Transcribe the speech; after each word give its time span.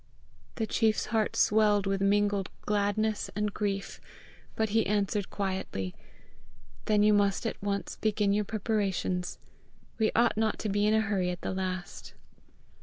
The 0.55 0.65
chief's 0.65 1.05
heart 1.13 1.35
swelled 1.35 1.85
with 1.85 2.01
mingled 2.01 2.49
gladness 2.61 3.29
and 3.35 3.53
grief, 3.53 4.01
but 4.55 4.69
he 4.69 4.87
answered 4.87 5.29
quietly, 5.29 5.93
"Then 6.85 7.03
you 7.03 7.13
must 7.13 7.45
at 7.45 7.61
once 7.61 7.97
begin 7.97 8.33
your 8.33 8.45
preparations; 8.45 9.37
we 9.99 10.11
ought 10.15 10.37
not 10.37 10.57
to 10.57 10.69
be 10.69 10.87
in 10.87 10.95
a 10.95 11.01
hurry 11.01 11.29
at 11.29 11.41
the 11.41 11.53
last." 11.53 12.15